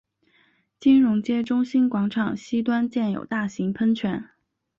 [0.79, 4.31] 金融街中心广场西端建有大型喷泉。